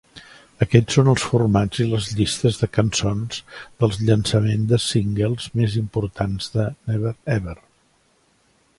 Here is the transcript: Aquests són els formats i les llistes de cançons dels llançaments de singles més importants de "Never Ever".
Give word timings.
Aquests 0.65 0.95
són 0.97 1.09
els 1.11 1.25
formats 1.31 1.81
i 1.85 1.87
les 1.91 2.07
llistes 2.21 2.57
de 2.63 2.69
cançons 2.79 3.39
dels 3.83 4.01
llançaments 4.09 4.67
de 4.75 4.83
singles 4.89 5.49
més 5.61 5.79
importants 5.85 6.53
de 6.57 6.69
"Never 6.91 7.17
Ever". 7.41 7.59